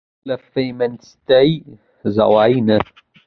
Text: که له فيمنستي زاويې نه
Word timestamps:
که 0.19 0.23
له 0.27 0.35
فيمنستي 0.53 1.51
زاويې 2.15 2.59
نه 2.67 2.77